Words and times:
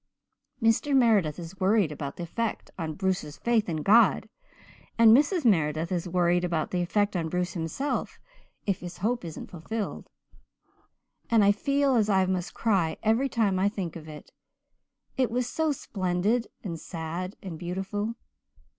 "Mr. 0.59 0.95
Meredith 0.95 1.37
is 1.37 1.59
worried 1.59 1.91
about 1.91 2.15
the 2.15 2.23
effect 2.23 2.71
on 2.75 2.95
Bruce's 2.95 3.37
faith 3.37 3.69
in 3.69 3.83
God, 3.83 4.27
and 4.97 5.15
Mrs. 5.15 5.45
Meredith 5.45 5.91
is 5.91 6.09
worried 6.09 6.43
about 6.43 6.71
the 6.71 6.81
effect 6.81 7.15
on 7.15 7.29
Bruce 7.29 7.53
himself 7.53 8.17
if 8.65 8.79
his 8.79 8.97
hope 8.97 9.23
isn't 9.23 9.51
fulfilled. 9.51 10.09
And 11.29 11.43
I 11.43 11.51
feel 11.51 11.93
as 11.93 12.09
if 12.09 12.15
I 12.15 12.25
must 12.25 12.55
cry 12.55 12.97
every 13.03 13.29
time 13.29 13.59
I 13.59 13.69
think 13.69 13.95
of 13.95 14.07
it. 14.09 14.31
It 15.17 15.29
was 15.29 15.47
so 15.47 15.71
splendid 15.71 16.47
and 16.63 16.79
sad 16.79 17.35
and 17.43 17.59
beautiful. 17.59 18.15